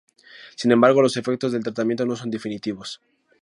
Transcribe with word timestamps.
Sin 0.55 0.71
embargo, 0.71 1.03
los 1.03 1.15
efectos 1.15 1.51
del 1.51 1.61
tratamiento 1.63 2.07
no 2.07 2.15
son 2.15 2.31
definitivos. 2.31 2.99